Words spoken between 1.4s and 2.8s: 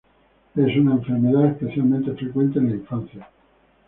especialmente frecuente en la